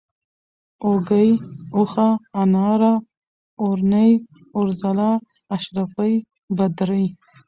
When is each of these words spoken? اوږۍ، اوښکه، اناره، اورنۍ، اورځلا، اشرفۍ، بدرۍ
اوږۍ، 0.83 1.29
اوښکه، 1.75 2.07
اناره، 2.41 2.93
اورنۍ، 3.61 4.11
اورځلا، 4.55 5.11
اشرفۍ، 5.55 6.13
بدرۍ 6.57 7.05